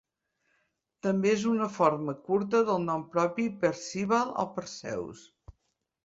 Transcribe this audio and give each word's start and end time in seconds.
També 1.07 1.29
és 1.33 1.41
una 1.49 1.67
forma 1.73 2.15
curta 2.29 2.61
del 2.69 2.81
nom 2.85 3.03
propi 3.17 3.45
Percival 3.65 4.33
o 4.45 4.47
Perseus. 4.55 5.21